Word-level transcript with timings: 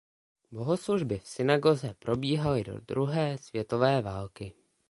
Bohoslužby 0.51 1.19
v 1.19 1.27
synagoze 1.27 1.93
probíhaly 1.99 2.63
do 2.63 2.79
druhé 2.79 3.37
světové 3.37 4.01
války. 4.01 4.53